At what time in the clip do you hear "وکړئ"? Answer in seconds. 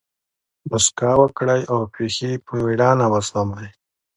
1.21-1.61